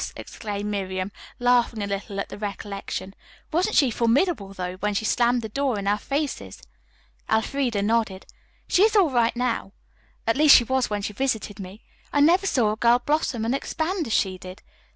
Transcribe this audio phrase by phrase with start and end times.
[0.15, 3.13] exclaimed Miriam, laughing a little at the recollection.
[3.51, 6.63] "Wasn't she formidable, though, when she slammed the door in our faces?"
[7.29, 8.25] Elfreda nodded.
[8.67, 9.73] "She is all right now.
[10.25, 11.83] At least she was when she visited me.
[12.11, 14.63] I never saw a girl blossom and expand as she did.